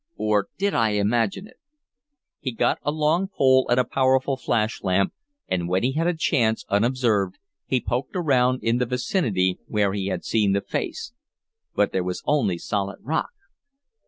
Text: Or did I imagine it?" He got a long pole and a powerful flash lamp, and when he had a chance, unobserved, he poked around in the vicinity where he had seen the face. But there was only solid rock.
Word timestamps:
Or 0.17 0.47
did 0.57 0.73
I 0.73 0.93
imagine 0.93 1.45
it?" 1.45 1.57
He 2.39 2.51
got 2.53 2.79
a 2.81 2.89
long 2.89 3.27
pole 3.27 3.67
and 3.69 3.79
a 3.79 3.85
powerful 3.85 4.35
flash 4.35 4.81
lamp, 4.81 5.13
and 5.47 5.69
when 5.69 5.83
he 5.83 5.91
had 5.91 6.07
a 6.07 6.17
chance, 6.17 6.65
unobserved, 6.69 7.37
he 7.67 7.79
poked 7.79 8.15
around 8.15 8.63
in 8.63 8.79
the 8.79 8.87
vicinity 8.87 9.59
where 9.67 9.93
he 9.93 10.07
had 10.07 10.25
seen 10.25 10.53
the 10.53 10.61
face. 10.61 11.13
But 11.75 11.91
there 11.91 12.03
was 12.03 12.23
only 12.25 12.57
solid 12.57 12.97
rock. 13.03 13.29